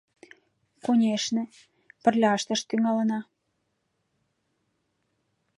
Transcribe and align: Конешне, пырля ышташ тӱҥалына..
Конешне, 0.85 1.43
пырля 2.03 2.31
ышташ 2.37 2.61
тӱҥалына.. 2.69 3.19